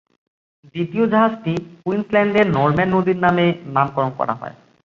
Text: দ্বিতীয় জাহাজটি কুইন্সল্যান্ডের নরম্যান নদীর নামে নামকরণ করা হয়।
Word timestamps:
দ্বিতীয় 0.75 1.05
জাহাজটি 1.07 1.53
কুইন্সল্যান্ডের 1.83 2.47
নরম্যান 2.49 2.89
নদীর 2.95 3.17
নামে 3.25 3.45
নামকরণ 3.75 4.11
করা 4.19 4.33
হয়। 4.33 4.55